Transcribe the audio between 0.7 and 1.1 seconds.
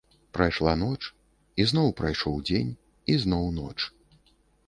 ноч,